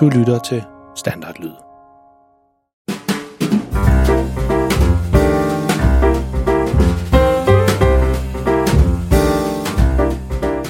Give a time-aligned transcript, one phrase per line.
[0.00, 0.62] Du lytter til
[0.96, 1.50] Standardlyd.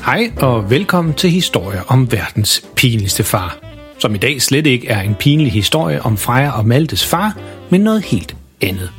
[0.05, 3.59] Hej og velkommen til Historier om verdens pinligste far.
[3.99, 7.39] Som i dag slet ikke er en pinlig historie om Freja og Maltes far,
[7.71, 8.91] men noget helt andet.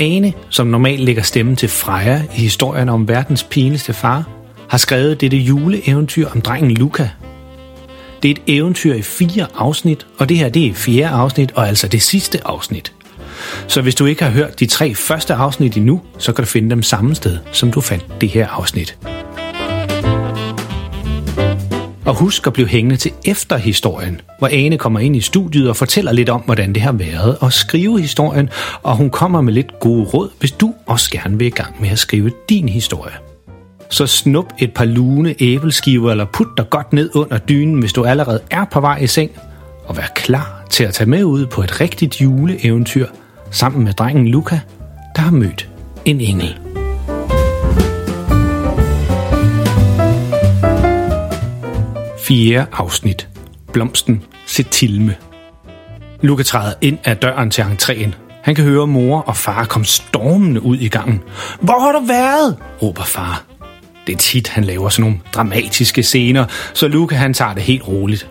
[0.00, 4.28] Ane, som normalt lægger stemmen til Freja i historien om verdens pinligste far,
[4.68, 7.10] har skrevet dette juleeventyr om drengen Luca.
[8.22, 11.68] Det er et eventyr i fire afsnit, og det her det er fjerde afsnit, og
[11.68, 12.92] altså det sidste afsnit.
[13.68, 16.70] Så hvis du ikke har hørt de tre første afsnit endnu, så kan du finde
[16.70, 18.98] dem samme sted, som du fandt det her afsnit.
[22.04, 25.76] Og husk at blive hængende til efter historien, hvor Ane kommer ind i studiet og
[25.76, 28.48] fortæller lidt om, hvordan det har været at skrive historien,
[28.82, 31.88] og hun kommer med lidt gode råd, hvis du også gerne vil i gang med
[31.88, 33.29] at skrive din historie.
[33.90, 38.04] Så snup et par lune æbleskiver eller put dig godt ned under dynen, hvis du
[38.04, 39.30] allerede er på vej i seng,
[39.84, 43.06] og vær klar til at tage med ud på et rigtigt juleeventyr
[43.50, 44.60] sammen med drengen Luca,
[45.16, 45.68] der har mødt
[46.04, 46.58] en engel.
[52.18, 53.28] Fjerde afsnit.
[53.72, 55.14] Blomsten Setilme.
[56.20, 58.10] Luca træder ind ad døren til entréen.
[58.42, 61.20] Han kan høre mor og far komme stormende ud i gangen.
[61.60, 62.56] Hvor har du været?
[62.82, 63.49] råber far.
[64.10, 66.44] Det er tit, han laver sådan nogle dramatiske scener,
[66.74, 68.28] så Luca han tager det helt roligt.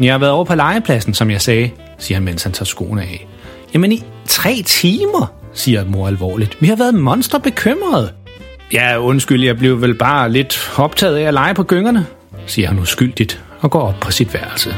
[0.00, 3.02] Jeg har været over på legepladsen, som jeg sagde, siger han, mens han tager skoene
[3.02, 3.26] af.
[3.74, 6.56] Jamen i tre timer, siger mor alvorligt.
[6.60, 8.12] Vi har været monster bekymrede.
[8.72, 12.06] Ja, undskyld, jeg blev vel bare lidt optaget af at lege på gyngerne,
[12.46, 14.74] siger han uskyldigt og går op på sit værelse.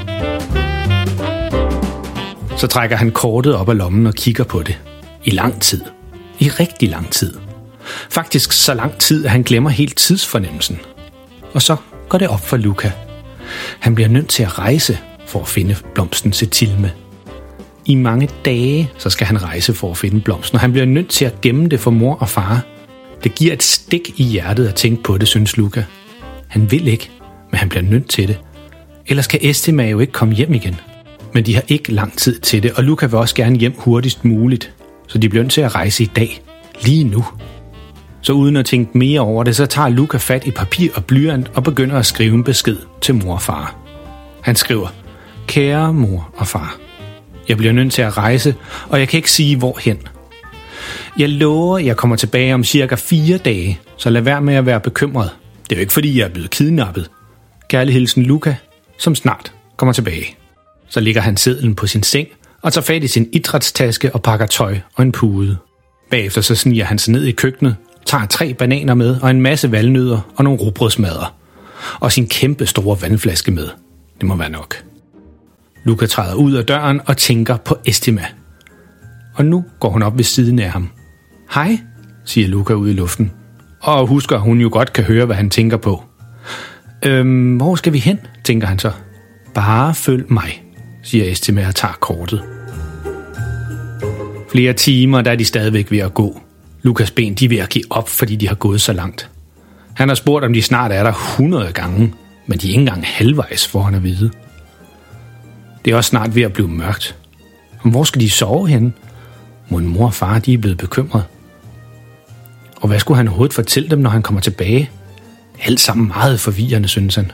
[2.57, 4.79] Så trækker han kortet op af lommen og kigger på det.
[5.25, 5.81] I lang tid.
[6.39, 7.35] I rigtig lang tid.
[8.11, 10.81] Faktisk så lang tid, at han glemmer helt tidsfornemmelsen.
[11.53, 11.77] Og så
[12.09, 12.93] går det op for Luca.
[13.81, 16.93] Han bliver nødt til at rejse for at finde blomsten Setilme.
[17.87, 21.09] I mange dage, så skal han rejse for at finde blomsten, og han bliver nødt
[21.09, 22.63] til at gemme det for mor og far.
[23.25, 25.85] Det giver et stik i hjertet at tænke på det, synes Luca.
[26.49, 27.11] Han vil ikke,
[27.51, 28.39] men han bliver nødt til det.
[29.07, 30.81] Ellers kan Estima jo ikke komme hjem igen.
[31.35, 34.25] Men de har ikke lang tid til det, og Luca vil også gerne hjem hurtigst
[34.25, 34.73] muligt.
[35.07, 36.43] Så de bliver nødt til at rejse i dag.
[36.83, 37.25] Lige nu.
[38.25, 41.51] Så uden at tænke mere over det, så tager Luca fat i papir og blyant
[41.55, 43.77] og begynder at skrive en besked til mor og far.
[44.41, 44.89] Han skriver,
[45.47, 46.77] Kære mor og far,
[47.49, 48.55] jeg bliver nødt til at rejse,
[48.89, 49.99] og jeg kan ikke sige hvorhen.
[51.19, 54.81] Jeg lover, jeg kommer tilbage om cirka fire dage, så lad være med at være
[54.81, 55.31] bekymret.
[55.65, 57.11] Det er jo ikke fordi, jeg er blevet kidnappet.
[57.69, 58.57] Kærlig hilsen Luca,
[58.99, 60.37] som snart kommer tilbage.
[60.89, 62.29] Så ligger han sedlen på sin seng
[62.63, 65.57] og tager fat i sin idrætstaske og pakker tøj og en pude.
[66.11, 69.73] Bagefter så sniger han sig ned i køkkenet, tager tre bananer med og en masse
[69.73, 71.35] valnødder og nogle rugbrødsmadder.
[72.01, 73.69] Og sin kæmpe store vandflaske med.
[74.21, 74.85] Det må være nok.
[75.85, 78.25] Luca træder ud af døren og tænker på Estima.
[79.35, 80.89] Og nu går hun op ved siden af ham.
[81.55, 81.79] Hej,
[82.25, 83.33] siger Luca ud i luften.
[83.81, 86.05] Og husker, hun jo godt kan høre, hvad han tænker på.
[87.03, 88.93] Øhm, hvor skal vi hen, tænker han så.
[89.55, 90.65] Bare følg mig,
[91.03, 92.43] siger Estima og tager kortet.
[94.53, 96.41] Flere timer, der er de stadigvæk ved at gå.
[96.85, 99.31] Lukas ben de er ved at give op, fordi de har gået så langt.
[99.95, 102.15] Han har spurgt, om de snart er der 100 gange,
[102.47, 104.31] men de er ikke engang halvvejs, for han at vide.
[105.85, 107.17] Det er også snart ved at blive mørkt.
[107.83, 108.93] Men hvor skal de sove henne?
[109.69, 111.25] Mon mor og far de er blevet bekymret.
[112.77, 114.91] Og hvad skulle han overhovedet fortælle dem, når han kommer tilbage?
[115.63, 117.33] Alt sammen meget forvirrende, synes han.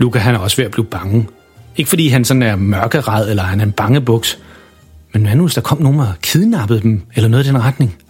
[0.00, 1.26] Luca han er også ved at blive bange.
[1.76, 4.38] Ikke fordi han sådan er mørkeret, eller han er en bangebuks.
[5.12, 8.03] Men hvad nu, hvis der kom nogen og kidnappede dem, eller noget i den retning?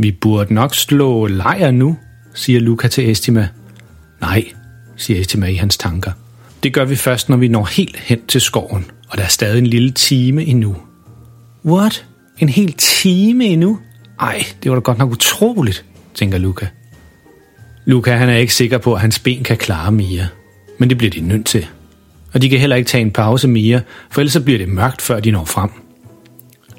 [0.00, 1.96] Vi burde nok slå lejr nu,
[2.34, 3.48] siger Luca til Estima.
[4.20, 4.44] Nej,
[4.96, 6.12] siger Estima i hans tanker.
[6.62, 9.58] Det gør vi først, når vi når helt hen til skoven, og der er stadig
[9.58, 10.76] en lille time endnu.
[11.64, 12.06] What?
[12.38, 13.78] En hel time endnu?
[14.20, 15.84] Ej, det var da godt nok utroligt,
[16.14, 16.66] tænker Luca.
[17.84, 20.26] Luca han er ikke sikker på, at hans ben kan klare mere.
[20.78, 21.66] Men det bliver de nødt til.
[22.32, 23.80] Og de kan heller ikke tage en pause mere,
[24.10, 25.70] for ellers så bliver det mørkt, før de når frem.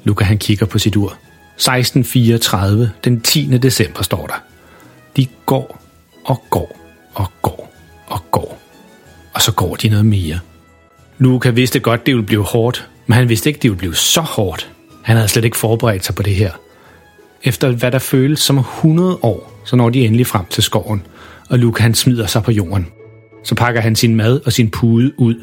[0.04, 1.18] Luca han kigger på sit ur.
[1.60, 3.58] 1634, den 10.
[3.58, 4.42] december står der.
[5.16, 5.82] De går
[6.24, 6.80] og går
[7.14, 7.72] og går
[8.06, 8.60] og går.
[9.34, 10.38] Og så går de noget mere.
[11.18, 14.20] Luca vidste godt, det ville blive hårdt, men han vidste ikke, det ville blive så
[14.20, 14.70] hårdt.
[15.02, 16.52] Han havde slet ikke forberedt sig på det her.
[17.42, 21.02] Efter hvad der føles som 100 år, så når de endelig frem til skoven,
[21.48, 22.86] og Luca han smider sig på jorden.
[23.44, 25.34] Så pakker han sin mad og sin pude ud.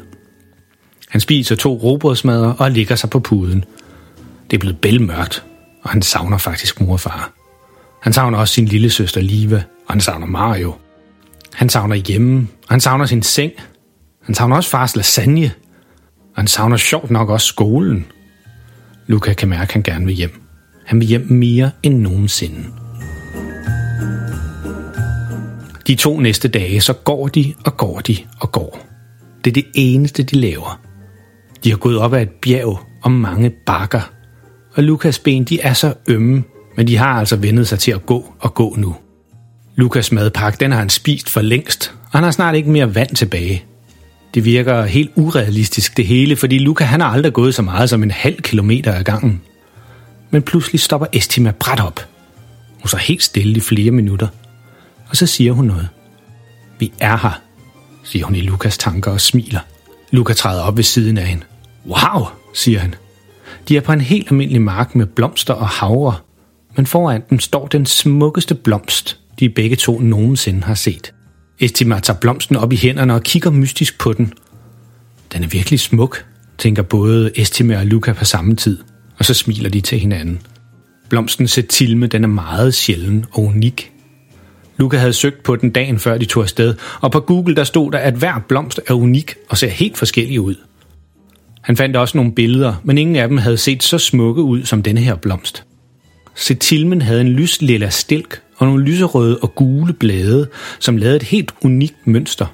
[1.08, 3.64] Han spiser to robrødsmadder og ligger sig på puden.
[4.50, 5.44] Det er blevet bælmørkt,
[5.82, 7.32] og han savner faktisk mor og far.
[8.02, 10.74] Han savner også sin lille søster Liva, og han savner Mario.
[11.54, 13.52] Han savner hjemme, og han savner sin seng.
[14.22, 15.52] Han savner også fars lasagne.
[16.30, 18.06] Og han savner sjovt nok også skolen.
[19.06, 20.42] Luca kan mærke, at han gerne vil hjem.
[20.86, 22.64] Han vil hjem mere end nogensinde.
[25.86, 28.86] De to næste dage, så går de og går de og går.
[29.44, 30.80] Det er det eneste, de laver.
[31.64, 34.10] De har gået op ad et bjerg og mange bakker.
[34.78, 36.44] Og Lukas ben, de er så ømme,
[36.76, 38.96] men de har altså vendet sig til at gå og gå nu.
[39.76, 43.16] Lukas madpakke, den har han spist for længst, og han har snart ikke mere vand
[43.16, 43.64] tilbage.
[44.34, 48.02] Det virker helt urealistisk det hele, fordi Luca han har aldrig gået så meget som
[48.02, 49.40] en halv kilometer ad gangen.
[50.30, 52.00] Men pludselig stopper Estima bræt op.
[52.80, 54.28] Hun så helt stille i flere minutter.
[55.08, 55.88] Og så siger hun noget.
[56.78, 57.40] Vi er her,
[58.04, 59.60] siger hun i Lukas tanker og smiler.
[60.10, 61.44] Luca træder op ved siden af hende.
[61.86, 62.94] Wow, siger han.
[63.68, 66.14] De er på en helt almindelig mark med blomster og havre,
[66.76, 71.14] men foran dem står den smukkeste blomst, de begge to nogensinde har set.
[71.58, 74.32] Estima tager blomsten op i hænderne og kigger mystisk på den.
[75.32, 76.24] Den er virkelig smuk,
[76.58, 78.78] tænker både Estima og Luca på samme tid,
[79.18, 80.40] og så smiler de til hinanden.
[81.08, 83.92] Blomsten Setilme, den er meget sjælden og unik.
[84.76, 87.92] Luca havde søgt på den dagen før de tog afsted, og på Google der stod
[87.92, 90.54] der, at hver blomst er unik og ser helt forskellig ud.
[91.68, 94.82] Han fandt også nogle billeder, men ingen af dem havde set så smukke ud som
[94.82, 95.64] denne her blomst.
[96.34, 100.48] Setilmen havde en lys lilla stilk og nogle lyserøde og gule blade,
[100.78, 102.46] som lavede et helt unikt mønster.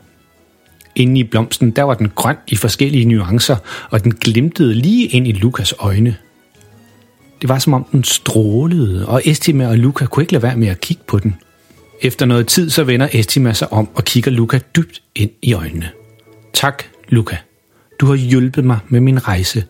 [0.96, 3.56] Inde i blomsten, der var den grøn i forskellige nuancer,
[3.90, 6.16] og den glimtede lige ind i Lukas øjne.
[7.42, 10.68] Det var som om den strålede, og Estima og Luca kunne ikke lade være med
[10.68, 11.34] at kigge på den.
[12.02, 15.88] Efter noget tid, så vender Estima sig om og kigger Luca dybt ind i øjnene.
[16.52, 17.36] Tak, Luca.
[18.00, 19.64] Du har hjulpet mig med min rejse.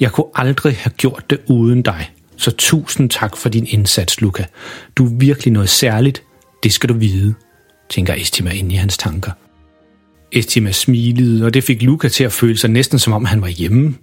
[0.00, 2.10] Jeg kunne aldrig have gjort det uden dig.
[2.36, 4.44] Så tusind tak for din indsats, Luca.
[4.96, 6.22] Du er virkelig noget særligt.
[6.62, 7.34] Det skal du vide,
[7.90, 9.30] tænker Estima ind i hans tanker.
[10.32, 13.48] Estima smilede, og det fik Luca til at føle sig næsten som om han var
[13.48, 13.94] hjemme.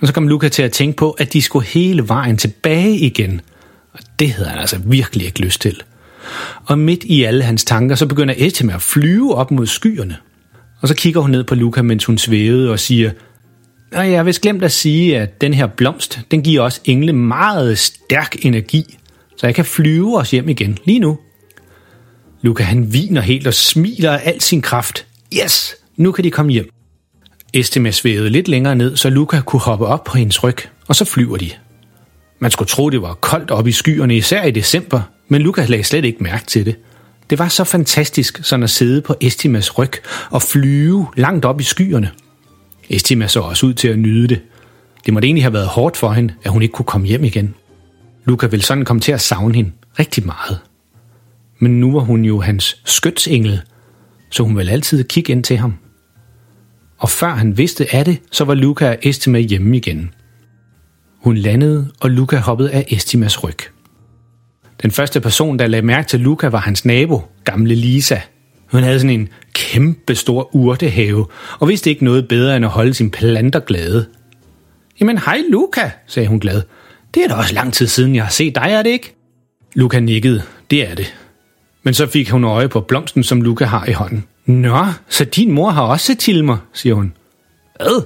[0.00, 3.40] Og så kom Luca til at tænke på, at de skulle hele vejen tilbage igen.
[3.92, 5.82] Og det havde han altså virkelig ikke lyst til.
[6.64, 10.16] Og midt i alle hans tanker, så begynder Estima at flyve op mod skyerne.
[10.82, 13.10] Og så kigger hun ned på Luca, mens hun svævede og siger,
[13.92, 17.12] og jeg har vist glemt at sige, at den her blomst, den giver os engle
[17.12, 18.98] meget stærk energi,
[19.36, 21.18] så jeg kan flyve os hjem igen lige nu.
[22.42, 25.06] Luca han viner helt og smiler af al sin kraft.
[25.44, 26.68] Yes, nu kan de komme hjem.
[27.54, 30.56] Estima svævede lidt længere ned, så Luca kunne hoppe op på hendes ryg,
[30.88, 31.50] og så flyver de.
[32.38, 35.84] Man skulle tro, det var koldt op i skyerne, især i december, men Luca lagde
[35.84, 36.76] slet ikke mærke til det.
[37.32, 39.92] Det var så fantastisk sådan at sidde på Estimas ryg
[40.30, 42.10] og flyve langt op i skyerne.
[42.90, 44.40] Estima så også ud til at nyde det.
[45.06, 47.54] Det måtte egentlig have været hårdt for hende, at hun ikke kunne komme hjem igen.
[48.24, 50.58] Luca ville sådan komme til at savne hende rigtig meget.
[51.58, 53.60] Men nu var hun jo hans skytsengel,
[54.30, 55.74] så hun ville altid kigge ind til ham.
[56.98, 60.14] Og før han vidste af det, så var Luca og Estima hjemme igen.
[61.18, 63.71] Hun landede, og Luca hoppede af Estimas ryg.
[64.82, 68.18] Den første person, der lagde mærke til Luca, var hans nabo, gamle Lisa.
[68.66, 71.26] Hun havde sådan en kæmpe stor urtehave,
[71.58, 74.06] og vidste ikke noget bedre end at holde sine planter glade.
[75.00, 76.62] Jamen hej Luca, sagde hun glad.
[77.14, 79.14] Det er da også lang tid siden, jeg har set dig, er det ikke?
[79.74, 80.42] Luca nikkede.
[80.70, 81.14] Det er det.
[81.82, 84.24] Men så fik hun øje på blomsten, som Luca har i hånden.
[84.46, 87.12] Nå, så din mor har også set til mig, siger hun.
[87.76, 88.02] Hvad?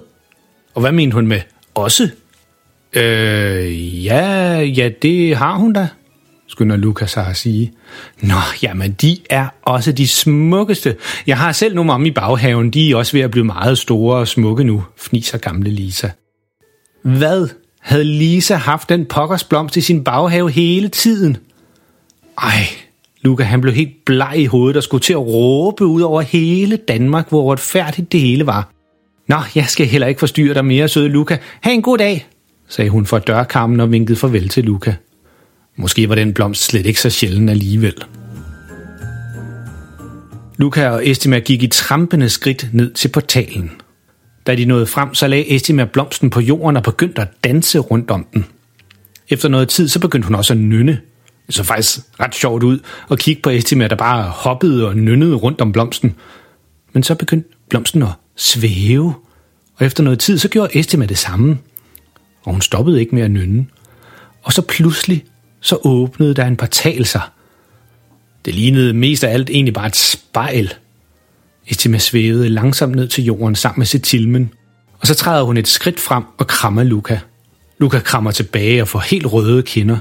[0.75, 1.41] Og hvad mente hun med
[1.75, 2.09] også?
[2.93, 5.89] Øh, ja, ja, det har hun da,
[6.57, 7.73] skynder Lukas sig at sige.
[8.21, 10.97] Nå, jamen de er også de smukkeste.
[11.27, 14.17] Jeg har selv nogle om i baghaven, de er også ved at blive meget store
[14.17, 16.09] og smukke nu, fniser gamle Lisa.
[17.03, 17.49] Hvad?
[17.81, 21.37] Havde Lisa haft den pokkersblomst i sin baghave hele tiden?
[22.43, 22.67] Ej,
[23.21, 26.77] Luca han blev helt bleg i hovedet og skulle til at råbe ud over hele
[26.77, 28.71] Danmark, hvor retfærdigt det hele var.
[29.29, 31.39] Nå, jeg skal heller ikke forstyrre dig mere, søde Luca.
[31.61, 32.27] Ha' en god dag,
[32.69, 34.95] sagde hun fra dørkarmen og vinkede farvel til Luca.
[35.77, 37.95] Måske var den blomst slet ikke så sjælden alligevel.
[40.57, 43.71] Luca og Estima gik i trampende skridt ned til portalen.
[44.47, 48.11] Da de nåede frem, så lagde Estima blomsten på jorden og begyndte at danse rundt
[48.11, 48.47] om den.
[49.29, 51.01] Efter noget tid, så begyndte hun også at nynne.
[51.47, 52.79] Det så faktisk ret sjovt ud
[53.11, 56.15] at kigge på Estima, der bare hoppede og nynnede rundt om blomsten.
[56.93, 59.15] Men så begyndte blomsten at svæve,
[59.77, 61.59] og efter noget tid, så gjorde Estima det samme.
[62.43, 63.67] Og hun stoppede ikke med at nynne.
[64.43, 65.25] Og så pludselig,
[65.67, 67.21] så åbnede der en portal sig.
[68.45, 70.75] Det lignede mest af alt egentlig bare et spejl.
[71.67, 74.51] Estima svævede langsomt ned til jorden sammen med Setilmen,
[75.01, 77.21] og så træder hun et skridt frem og krammer Luca.
[77.79, 79.99] Luca krammer tilbage og får helt røde kinder.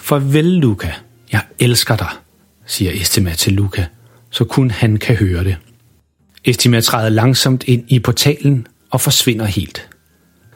[0.00, 0.92] Farvel, Luca.
[1.32, 2.10] Jeg elsker dig,
[2.66, 3.86] siger Estima til Luca,
[4.30, 5.56] så kun han kan høre det.
[6.44, 9.88] Estima træder langsomt ind i portalen og forsvinder helt.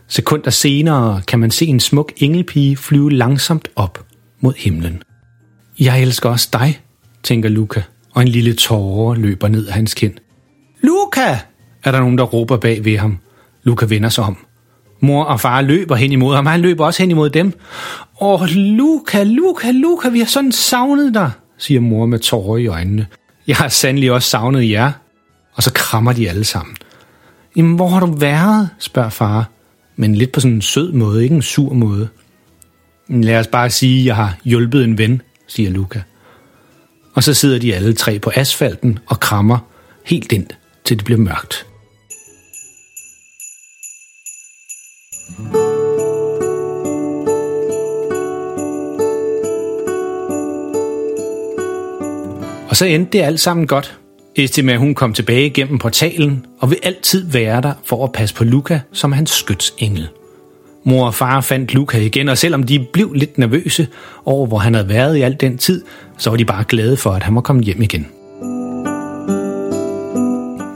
[0.09, 4.03] Sekunder senere kan man se en smuk engelpige flyve langsomt op
[4.45, 5.03] mod himlen.
[5.79, 6.81] Jeg elsker også dig,
[7.23, 7.83] tænker Luca,
[8.15, 10.13] og en lille tårer løber ned ad hans kind.
[10.83, 11.39] Luca!
[11.85, 13.19] er der nogen, der råber bag ved ham.
[13.63, 14.37] Luca vender sig om.
[15.01, 17.53] Mor og far løber hen imod ham, og han løber også hen imod dem.
[18.21, 23.07] Åh, Luca, Luca, Luca, vi har sådan savnet dig, siger mor med tårer i øjnene.
[23.47, 24.93] Jeg har sandelig også savnet jer.
[25.55, 26.77] Og så krammer de alle sammen.
[27.57, 28.69] Jamen, hvor har du været?
[28.79, 29.51] spørger far.
[29.97, 32.09] Men lidt på sådan en sød måde, ikke en sur måde.
[33.08, 36.02] Lad os bare sige, at jeg har hjulpet en ven, siger Luca.
[37.14, 39.58] Og så sidder de alle tre på asfalten og krammer
[40.04, 40.46] helt ind,
[40.84, 41.66] til det bliver mørkt.
[52.68, 53.99] Og så endte det alt sammen godt.
[54.37, 58.44] Estima hun kom tilbage gennem portalen og vil altid være der for at passe på
[58.44, 60.08] Luca som hans skytsengel.
[60.85, 63.88] Mor og far fandt Luca igen, og selvom de blev lidt nervøse
[64.25, 65.85] over, hvor han havde været i al den tid,
[66.19, 68.07] så var de bare glade for, at han var kommet hjem igen.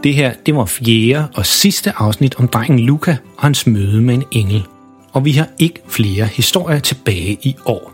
[0.05, 4.15] Det her, det var fjerde og sidste afsnit om drengen Luca og hans møde med
[4.15, 4.65] en engel.
[5.13, 7.93] Og vi har ikke flere historier tilbage i år.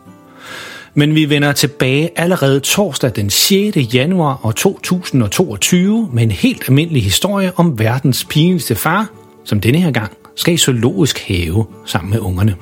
[0.94, 3.94] Men vi vender tilbage allerede torsdag den 6.
[3.94, 9.08] januar 2022 med en helt almindelig historie om verdens pinligste far,
[9.44, 12.54] som denne her gang skal i zoologisk have sammen med ungerne.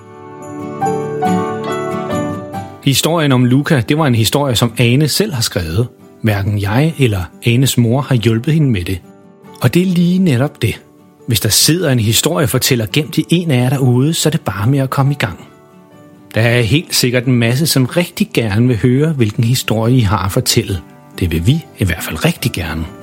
[2.85, 5.89] Historien om Luca, det var en historie, som Ane selv har skrevet.
[6.23, 8.99] Hverken jeg eller Anes mor har hjulpet hende med det.
[9.61, 10.81] Og det er lige netop det.
[11.27, 14.67] Hvis der sidder en historiefortæller gemt i en af jer derude, så er det bare
[14.67, 15.49] med at komme i gang.
[16.35, 20.25] Der er helt sikkert en masse, som rigtig gerne vil høre, hvilken historie I har
[20.25, 20.79] at fortælle.
[21.19, 23.02] Det vil vi i hvert fald rigtig gerne.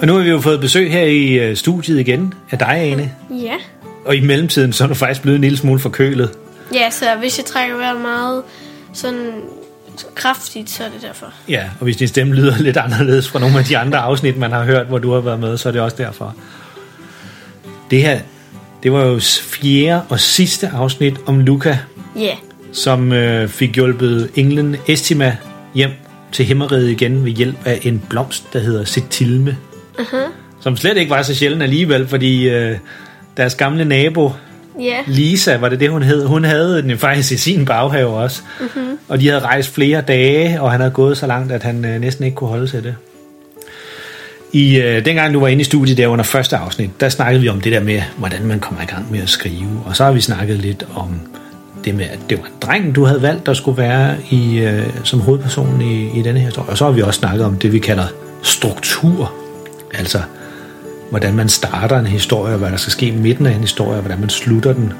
[0.00, 3.12] Og nu har vi jo fået besøg her i øh, studiet igen af dig, Ane.
[3.30, 3.54] Ja.
[4.04, 6.30] Og i mellemtiden så er du faktisk blevet en lille smule forkølet.
[6.74, 8.42] Ja, så hvis jeg trækker vejret meget
[8.92, 9.32] sådan
[10.14, 11.26] kraftigt, så er det derfor.
[11.48, 14.52] Ja, og hvis din stemme lyder lidt anderledes fra nogle af de andre afsnit, man
[14.52, 16.34] har hørt, hvor du har været med, så er det også derfor.
[17.90, 18.20] Det her,
[18.82, 21.78] det var jo fjerde og sidste afsnit om Luca,
[22.16, 22.34] Ja.
[22.72, 25.36] som øh, fik hjulpet englen Estima
[25.74, 25.90] hjem
[26.32, 29.56] til himmeriget igen ved hjælp af en blomst, der hedder Setilme.
[29.98, 30.32] Uh-huh.
[30.60, 32.76] Som slet ikke var så sjælden alligevel, fordi øh,
[33.36, 34.32] deres gamle nabo,
[34.80, 34.96] Ja.
[35.06, 36.26] Lisa, var det det, hun hed?
[36.26, 38.42] Hun havde den faktisk i sin baghave også.
[38.60, 38.98] Mm-hmm.
[39.08, 42.00] Og de havde rejst flere dage, og han havde gået så langt, at han øh,
[42.00, 42.94] næsten ikke kunne holde til det.
[44.52, 47.48] I øh, dengang du var inde i studiet der under første afsnit, der snakkede vi
[47.48, 49.82] om det der med, hvordan man kommer i gang med at skrive.
[49.86, 51.20] Og så har vi snakket lidt om
[51.84, 54.86] det med, at det var en dreng, du havde valgt, der skulle være i, øh,
[55.04, 56.68] som hovedperson i, i denne her historie.
[56.68, 58.06] Og så har vi også snakket om det, vi kalder
[58.42, 59.32] struktur.
[59.94, 60.20] Altså,
[61.10, 63.94] hvordan man starter en historie, og hvad der skal ske i midten af en historie,
[63.96, 64.92] og hvordan man slutter den,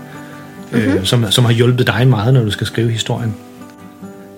[0.73, 0.93] mm-hmm.
[0.93, 3.35] øh, som, som har hjulpet dig meget, når du skal skrive historien.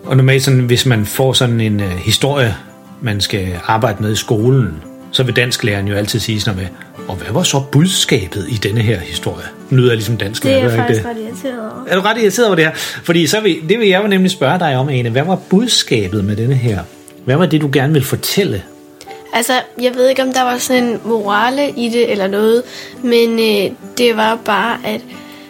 [0.04, 2.56] Og normalt, sådan, hvis man får sådan en øh, historie,
[3.00, 7.06] man skal arbejde med i skolen, så vil dansklæreren jo altid sige sådan noget med,
[7.08, 9.46] og hvad var så budskabet i denne her historie?
[9.70, 10.42] Nu lyder jeg ligesom dansk.
[10.42, 11.84] Det er jeg faktisk ret irriteret over.
[11.86, 12.72] er du ret irriteret over det her?
[12.74, 15.10] Fordi så vil, det vil jeg jo nemlig spørge dig om, Ane.
[15.10, 16.82] Hvad var budskabet med denne her?
[17.24, 18.62] Hvad var det, du gerne vil fortælle?
[19.32, 22.62] Altså, jeg ved ikke, om der var sådan en morale i det eller noget,
[23.02, 25.00] men øh, det var bare, at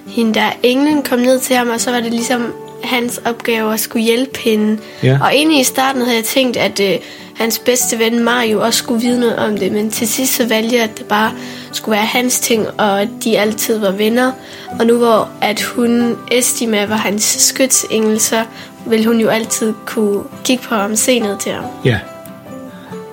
[0.06, 3.80] hende der englen kom ned til ham, og så var det ligesom hans opgave at
[3.80, 4.78] skulle hjælpe hende.
[5.02, 5.18] Ja.
[5.22, 6.98] Og egentlig i starten havde jeg tænkt, at øh,
[7.36, 10.76] hans bedste ven Mario også skulle vide noget om det, men til sidst så valgte
[10.76, 11.32] jeg, at det bare
[11.72, 14.32] skulle være hans ting, og at de altid var venner.
[14.80, 18.44] Og nu hvor at hun, Estima, var hans skytsengel, så
[18.86, 21.64] ville hun jo altid kunne kigge på ham, se ned til ham.
[21.84, 21.98] Ja.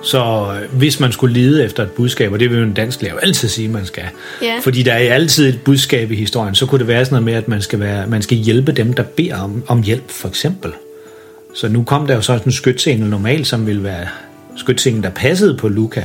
[0.02, 3.02] Så øh, hvis man skulle lede efter et budskab, og det vil jo en dansk
[3.02, 4.04] lærer altid sige, man skal.
[4.42, 4.58] Ja.
[4.62, 7.34] Fordi der er altid et budskab i historien, så kunne det være sådan noget med,
[7.34, 10.72] at man skal, være, man skal hjælpe dem, der beder om, om hjælp, for eksempel.
[11.54, 14.06] Så nu kom der jo så sådan en skytsengel normalt, som ville være
[14.56, 16.04] skytsengel, der passede på Luca.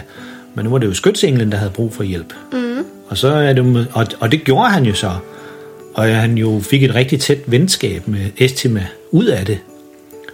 [0.55, 2.33] Men nu var det jo skytsenglen, der havde brug for hjælp.
[2.51, 2.85] Mm.
[3.07, 5.11] Og, så er det, og, og det gjorde han jo så.
[5.93, 9.59] Og han jo fik et rigtig tæt venskab med Estima ud af det.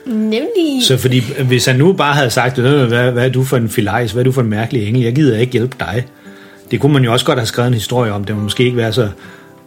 [0.09, 0.83] Nemlig.
[0.83, 3.69] Så fordi, hvis han nu bare havde sagt, "Øh, hvad, hvad er du for en
[3.69, 6.05] filajs, hvad er du for en mærkelig engel, jeg gider ikke hjælpe dig.
[6.71, 8.77] Det kunne man jo også godt have skrevet en historie om, det må måske ikke
[8.77, 9.09] være så,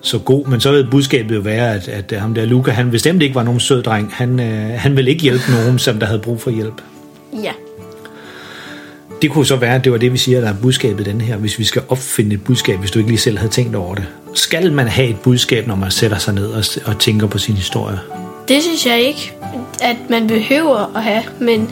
[0.00, 3.22] så god, men så vil budskabet jo være, at, at ham der Luca, han bestemt
[3.22, 4.10] ikke var nogen sød dreng.
[4.12, 6.82] Han, øh, han ville ikke hjælpe nogen, som der havde brug for hjælp.
[7.42, 7.52] Ja.
[9.22, 11.36] Det kunne så være, at det var det, vi siger, der er budskabet den her,
[11.36, 14.04] hvis vi skal opfinde et budskab, hvis du ikke lige selv havde tænkt over det.
[14.34, 17.54] Skal man have et budskab, når man sætter sig ned og, og tænker på sin
[17.54, 17.98] historie?
[18.48, 19.32] Det synes jeg ikke,
[19.82, 21.70] at man behøver at have, men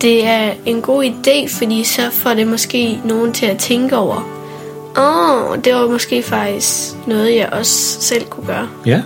[0.00, 4.40] det er en god idé, fordi så får det måske nogen til at tænke over,
[4.96, 8.68] Åh, oh, det var måske faktisk noget, jeg også selv kunne gøre.
[8.86, 9.02] Ja.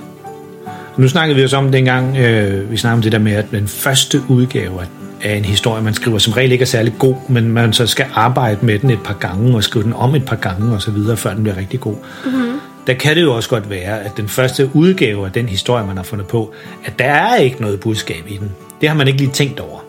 [0.96, 3.68] Nu snakkede vi også om dengang, øh, vi snakkede om det der med, at den
[3.68, 4.80] første udgave
[5.23, 8.06] af en historie, man skriver, som regel ikke er særlig god, men man så skal
[8.14, 10.90] arbejde med den et par gange, og skrive den om et par gange og så
[10.90, 11.94] videre, før den bliver rigtig god.
[12.25, 12.61] Mm-hmm.
[12.87, 15.97] Der kan det jo også godt være, at den første udgave af den historie, man
[15.97, 18.53] har fundet på, at der er ikke noget budskab i den.
[18.81, 19.85] Det har man ikke lige tænkt over.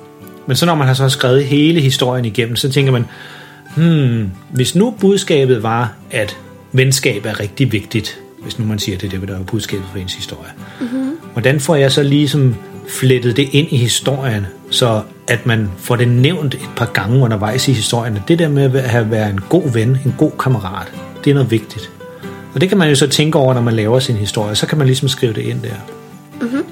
[0.48, 3.06] Men så når man har så skrevet hele historien igennem, så tænker man,
[3.78, 6.38] hmm, hvis nu budskabet var, at
[6.72, 9.98] venskab er rigtig vigtigt, hvis nu man siger, at det det, der er budskabet for
[9.98, 10.52] ens historie.
[10.82, 11.12] Mm-hmm.
[11.34, 12.56] Hvordan får jeg så ligesom
[12.90, 17.68] flettet det ind i historien, så at man får det nævnt et par gange undervejs
[17.68, 18.18] i historien.
[18.28, 20.88] Det der med at have være en god ven, en god kammerat,
[21.24, 21.92] det er noget vigtigt.
[22.56, 24.56] Og det kan man jo så tænke over, når man laver sin historie.
[24.56, 25.76] Så kan man ligesom skrive det ind der.
[26.42, 26.64] Mm-hmm.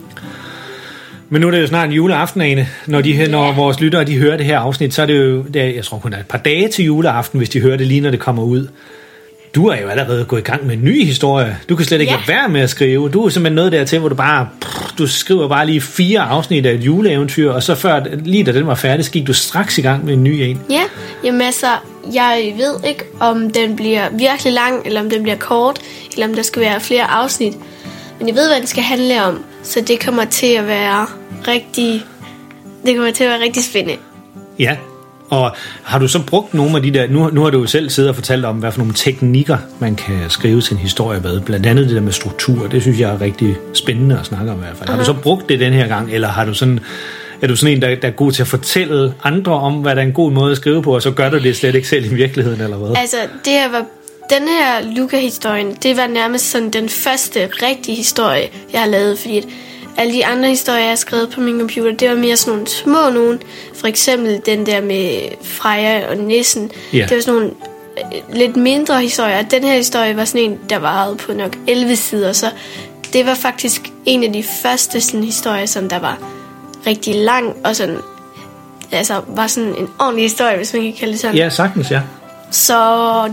[1.30, 2.68] Men nu er det jo snart en juleaften, Ane.
[2.88, 3.32] Når, de, yeah.
[3.32, 5.84] når vores lyttere de hører det her afsnit, så er det jo, det er, jeg
[5.84, 8.20] tror kun er et par dage til juleaften, hvis de hører det lige, når det
[8.20, 8.68] kommer ud.
[9.55, 11.57] Du er jo allerede gået i gang med en ny historie.
[11.69, 12.27] Du kan slet ikke yeah.
[12.27, 13.10] lade være med at skrive.
[13.10, 14.48] Du er simpelthen noget dertil, hvor du bare
[14.98, 18.67] du skriver bare lige fire afsnit af et juleeventyr, og så før, lige da den
[18.67, 20.62] var færdig, gik du straks i gang med en ny en.
[20.69, 20.81] Ja,
[21.24, 21.67] jamen altså,
[22.13, 25.79] jeg ved ikke, om den bliver virkelig lang, eller om den bliver kort,
[26.13, 27.53] eller om der skal være flere afsnit.
[28.19, 31.07] Men jeg ved, hvad den skal handle om, så det kommer til at være
[31.48, 32.05] rigtig,
[32.86, 33.98] det kommer til at være rigtig spændende.
[34.60, 34.77] Ja,
[35.30, 37.89] og har du så brugt nogle af de der, nu, nu har du jo selv
[37.89, 41.65] siddet og fortalt om, hvad for nogle teknikker, man kan skrive sin historie med, blandt
[41.65, 44.62] andet det der med struktur, det synes jeg er rigtig spændende at snakke om i
[44.62, 44.89] hvert fald.
[44.89, 44.92] Uh-huh.
[44.92, 46.80] Har du så brugt det den her gang, eller har du sådan,
[47.42, 50.01] er du sådan en, der, der er god til at fortælle andre om, hvad der
[50.01, 52.06] er en god måde at skrive på, og så gør du det slet ikke selv
[52.06, 52.98] i virkeligheden, eller hvad?
[52.98, 53.86] Altså, det her var
[54.30, 59.42] den her Luca-historien, det var nærmest sådan den første rigtige historie, jeg har lavet, fordi
[59.97, 62.67] alle de andre historier, jeg har skrevet på min computer, det var mere sådan nogle
[62.67, 63.41] små nogen.
[63.75, 66.71] For eksempel den der med Freja og Nissen.
[66.95, 67.09] Yeah.
[67.09, 67.53] Det var sådan nogle
[67.97, 69.41] øh, lidt mindre historier.
[69.41, 72.49] Den her historie var sådan en, der varede på nok 11 sider, så
[73.13, 76.17] det var faktisk en af de første sådan, historier, som der var
[76.88, 77.97] rigtig lang, og sådan,
[78.91, 81.36] altså, var sådan en ordentlig historie, hvis man kan kalde det sådan.
[81.36, 82.01] Ja, sagtens, ja.
[82.51, 82.77] Så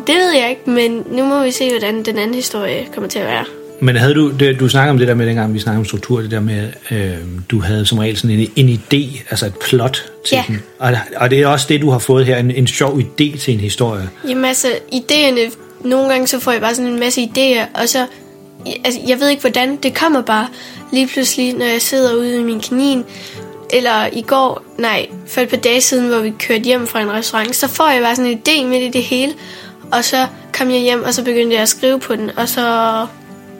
[0.06, 3.18] det ved jeg ikke, men nu må vi se, hvordan den anden historie kommer til
[3.18, 3.44] at være.
[3.80, 6.20] Men havde du, det, du snakker om det der med, dengang vi snakkede om struktur,
[6.20, 7.14] det der med, øh,
[7.50, 10.44] du havde som regel sådan en, en idé, altså et plot til ja.
[10.48, 10.62] den.
[10.78, 13.54] Og, og det er også det, du har fået her, en, en sjov idé til
[13.54, 14.08] en historie.
[14.28, 18.06] Jamen altså, idéerne, nogle gange så får jeg bare sådan en masse idéer, og så,
[18.84, 20.48] altså, jeg ved ikke hvordan, det kommer bare
[20.92, 23.04] lige pludselig, når jeg sidder ude i min kanin,
[23.72, 27.12] eller i går, nej, for et par dage siden, hvor vi kørte hjem fra en
[27.12, 29.32] restaurant, så får jeg bare sådan en idé midt i det hele,
[29.92, 30.26] og så
[30.58, 33.06] kom jeg hjem, og så begyndte jeg at skrive på den, og så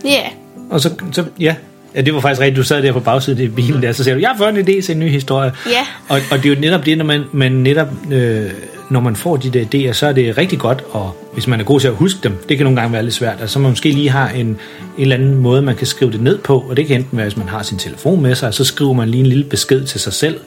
[0.04, 0.08] Ja.
[0.10, 0.30] Yeah.
[0.70, 1.54] Og så, så, ja,
[1.94, 2.56] Ja, det var faktisk rigtigt.
[2.56, 4.68] Du sad der på bagsiden af bilen der, så sagde du, jeg har fået en
[4.68, 5.52] idé til en ny historie.
[5.66, 5.86] Ja.
[6.08, 8.50] Og, og det er jo netop det, når man, man netop, øh,
[8.90, 11.64] når man får de der idéer, så er det rigtig godt, og hvis man er
[11.64, 13.90] god til at huske dem, det kan nogle gange være lidt svært, altså man måske
[13.90, 14.58] lige har en, en
[14.98, 17.36] eller anden måde, man kan skrive det ned på, og det kan enten være, hvis
[17.36, 20.12] man har sin telefon med sig, så skriver man lige en lille besked til sig
[20.12, 20.40] selv,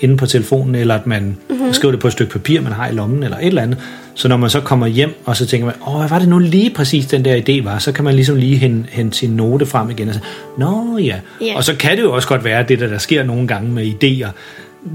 [0.00, 1.72] inde på telefonen, eller at man mm-hmm.
[1.72, 3.78] skriver det på et stykke papir, man har i lommen, eller et eller andet.
[4.14, 6.38] Så når man så kommer hjem, og så tænker man, åh, hvad var det nu
[6.38, 9.66] lige præcis den der idé var, så kan man ligesom lige hente, hente sin note
[9.66, 10.24] frem igen og sige,
[10.58, 11.20] nå ja.
[11.42, 11.56] Yeah.
[11.56, 13.84] Og så kan det jo også godt være, det der, der sker nogle gange med
[13.84, 14.28] idéer,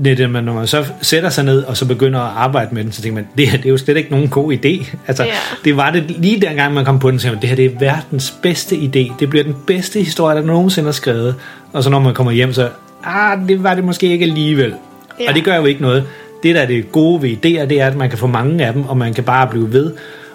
[0.03, 3.01] det, når man så sætter sig ned og så begynder at arbejde med den, så
[3.01, 4.95] tænker man, det her det er jo slet ikke nogen god idé.
[5.07, 5.35] Altså, yeah.
[5.65, 7.79] det var det lige dengang, man kom på den, så man, det her det er
[7.79, 9.13] verdens bedste idé.
[9.19, 11.35] Det bliver den bedste historie, der nogensinde er skrevet.
[11.73, 12.69] Og så når man kommer hjem, så,
[13.03, 14.73] ah, det var det måske ikke alligevel.
[15.19, 15.29] Ja.
[15.29, 16.03] Og det gør jo ikke noget.
[16.43, 18.73] Det, der er det gode ved idéer, det er, at man kan få mange af
[18.73, 19.93] dem, og man kan bare blive ved.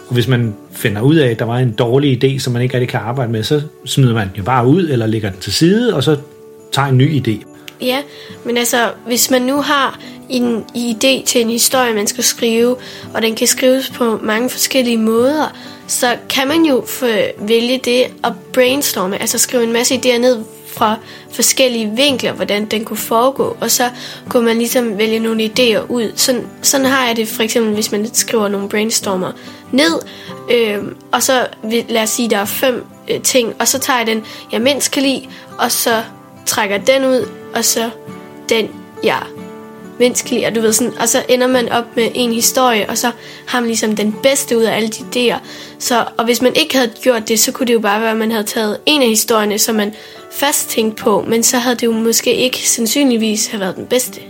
[0.08, 2.74] Og hvis man finder ud af, at der var en dårlig idé, som man ikke
[2.74, 5.52] rigtig kan arbejde med, så smider man den jo bare ud, eller lægger den til
[5.52, 6.16] side, og så
[6.72, 7.44] tager en ny idé.
[7.80, 8.02] Ja,
[8.44, 12.76] men altså, hvis man nu har en idé til en historie, man skal skrive,
[13.14, 16.84] og den kan skrives på mange forskellige måder, så kan man jo
[17.38, 20.38] vælge det at brainstorme, altså skrive en masse idéer ned,
[20.76, 20.96] fra
[21.32, 23.90] forskellige vinkler, hvordan den kunne foregå, og så
[24.28, 26.12] kunne man ligesom vælge nogle idéer ud.
[26.16, 29.32] Sådan, sådan har jeg det for eksempel, hvis man skriver nogle brainstormer
[29.72, 30.00] ned,
[30.50, 30.78] øh,
[31.12, 31.46] og så
[31.88, 34.90] lad os sige, der er fem øh, ting, og så tager jeg den, jeg mindst
[34.90, 35.26] kan lide,
[35.58, 36.02] og så
[36.46, 37.90] trækker den ud, og så
[38.48, 38.68] den,
[39.04, 39.22] jeg
[39.98, 43.10] menneskelig, og du ved sådan, og så ender man op med en historie, og så
[43.46, 45.02] har man ligesom den bedste ud af alle de
[45.34, 45.38] idéer.
[45.78, 48.16] Så, og hvis man ikke havde gjort det, så kunne det jo bare være, at
[48.16, 49.94] man havde taget en af historierne, som man
[50.35, 54.20] fast tænkt på, men så havde det jo måske ikke sandsynligvis have været den bedste.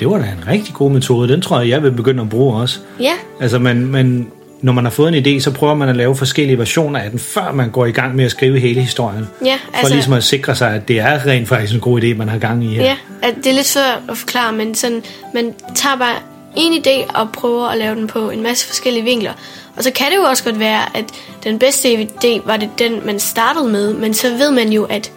[0.00, 1.28] Det var da en rigtig god metode.
[1.28, 2.78] Den tror jeg, jeg vil begynde at bruge også.
[3.00, 3.12] Ja.
[3.40, 6.58] Altså, man, man, når man har fået en idé, så prøver man at lave forskellige
[6.58, 9.28] versioner af den, før man går i gang med at skrive hele historien.
[9.44, 12.14] Ja, altså, for ligesom at sikre sig, at det er rent faktisk en god idé,
[12.14, 12.82] man har gang i her.
[12.82, 15.02] Ja, at det er lidt svært at forklare, men sådan,
[15.34, 16.16] man tager bare
[16.56, 19.32] en idé og prøver at lave den på en masse forskellige vinkler.
[19.76, 21.04] Og så kan det jo også godt være, at
[21.44, 25.12] den bedste idé var det den, man startede med, men så ved man jo, at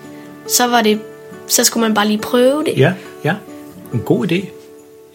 [0.50, 1.00] så var det,
[1.48, 2.74] så skulle man bare lige prøve det.
[2.78, 3.34] Ja, ja.
[3.94, 4.46] En god idé.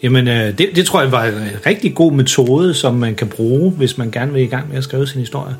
[0.03, 1.33] Jamen, øh, det, det tror jeg var en
[1.65, 4.83] rigtig god metode, som man kan bruge, hvis man gerne vil i gang med at
[4.83, 5.55] skrive sin historie.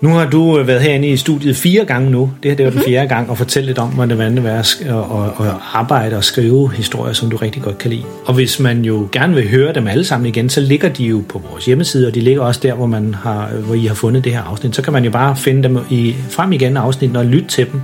[0.00, 2.30] Nu har du øh, været herinde i studiet fire gange nu.
[2.42, 5.46] Det her det var den fjerde gang, og fortælle lidt om, hvordan det er at,
[5.46, 8.02] at arbejde og skrive historier, som du rigtig godt kan lide.
[8.24, 11.22] Og hvis man jo gerne vil høre dem alle sammen igen, så ligger de jo
[11.28, 14.24] på vores hjemmeside, og de ligger også der, hvor, man har, hvor I har fundet
[14.24, 14.76] det her afsnit.
[14.76, 17.80] Så kan man jo bare finde dem i, frem igen afsnit og lytte til dem.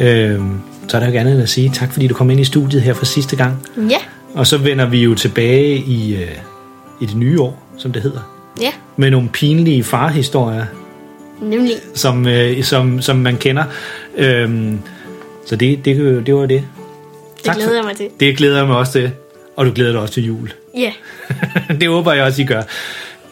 [0.00, 0.40] Øh,
[0.88, 2.94] så er der jo gerne at sige tak, fordi du kom ind i studiet her
[2.94, 3.66] for sidste gang.
[3.90, 3.98] Ja.
[4.34, 6.28] Og så vender vi jo tilbage i, øh,
[7.00, 8.20] i det nye år, som det hedder.
[8.60, 10.64] Ja, Med nogle pinlige farhistorier,
[11.42, 11.72] nemlig.
[11.94, 13.64] som, øh, som, som man kender.
[14.16, 14.78] Øhm,
[15.46, 16.62] så det, det, det var det.
[17.44, 18.08] Det glæder jeg mig til.
[18.20, 19.10] Det glæder jeg mig også til.
[19.56, 20.52] Og du glæder dig også til jul.
[20.78, 20.92] Ja,
[21.80, 22.62] det håber jeg også, I gør.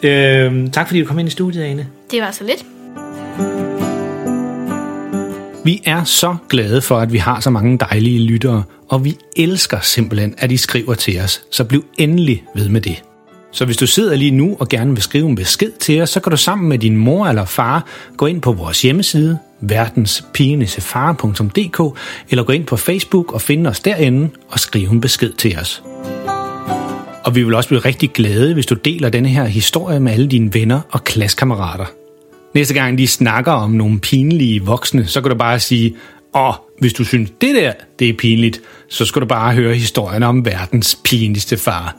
[0.02, 1.86] Øhm, tak fordi du kom ind i studiet, Ane.
[2.10, 2.64] det var så lidt.
[5.64, 9.80] Vi er så glade for, at vi har så mange dejlige lyttere, og vi elsker
[9.80, 13.02] simpelthen, at I skriver til os, så bliv endelig ved med det.
[13.52, 16.20] Så hvis du sidder lige nu og gerne vil skrive en besked til os, så
[16.20, 21.98] kan du sammen med din mor eller far gå ind på vores hjemmeside, verdenspigenissefar.dk,
[22.30, 25.82] eller gå ind på Facebook og finde os derinde og skrive en besked til os.
[27.24, 30.28] Og vi vil også blive rigtig glade, hvis du deler denne her historie med alle
[30.28, 31.97] dine venner og klassekammerater.
[32.54, 35.94] Næste gang de snakker om nogle pinlige voksne, så kan du bare sige,
[36.34, 40.22] åh, hvis du synes det der, det er pinligt, så skal du bare høre historien
[40.22, 41.96] om verdens pinligste far.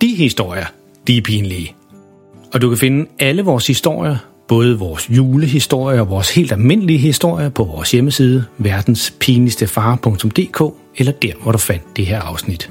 [0.00, 0.66] De historier,
[1.06, 1.74] de er pinlige.
[2.52, 4.16] Og du kan finde alle vores historier,
[4.48, 11.52] både vores julehistorier og vores helt almindelige historier på vores hjemmeside, verdenspinligstefar.dk, eller der, hvor
[11.52, 12.70] du fandt det her afsnit.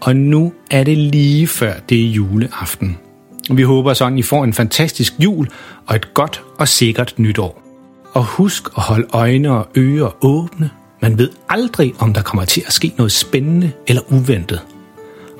[0.00, 2.98] Og nu er det lige før det er juleaften.
[3.50, 5.48] Vi håber sådan, I får en fantastisk jul
[5.86, 7.62] og et godt og sikkert nytår.
[8.12, 10.70] Og husk at holde øjne og ører åbne.
[11.02, 14.60] Man ved aldrig, om der kommer til at ske noget spændende eller uventet.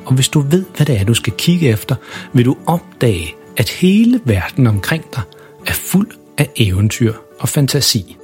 [0.05, 1.95] Og hvis du ved, hvad det er, du skal kigge efter,
[2.33, 5.23] vil du opdage, at hele verden omkring dig
[5.67, 8.17] er fuld af eventyr og fantasi.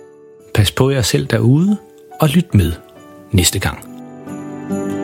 [0.55, 1.77] Pas på jer selv derude,
[2.21, 2.73] og lyt med
[3.33, 3.95] næste gang.
[4.69, 5.04] thank you